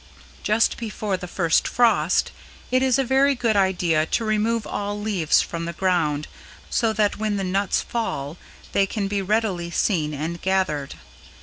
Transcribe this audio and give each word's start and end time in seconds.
Just 0.41 0.77
before 0.77 1.15
the 1.15 1.27
first 1.27 1.67
frost 1.67 2.31
it 2.71 2.81
is 2.81 2.97
a 2.97 3.03
very 3.03 3.35
good 3.35 3.55
idea 3.55 4.07
to 4.07 4.25
remove 4.25 4.65
all 4.65 4.99
leaves 4.99 5.43
from 5.43 5.65
the 5.65 5.73
ground 5.77 6.27
so 6.71 6.91
that 6.91 7.17
when 7.17 7.35
the 7.37 7.43
nuts 7.43 7.81
fall 7.83 8.37
they 8.71 8.87
can 8.87 9.07
be 9.07 9.21
readily 9.21 9.69
seen 9.69 10.11
and 10.11 10.41
gathered. 10.41 10.95